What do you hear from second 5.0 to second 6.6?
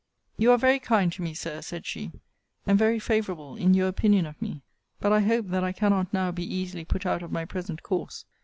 I hope that I cannot now be